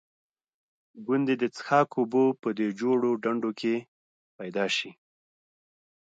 ګوندې 1.05 1.35
د 1.41 1.43
څښاک 1.55 1.89
اوبه 1.97 2.23
په 2.41 2.49
دې 2.57 2.67
جوړو 2.79 3.09
ډنډوکو 3.23 3.57
کې 3.61 3.75
پیدا 4.37 4.65
شي. 4.77 4.91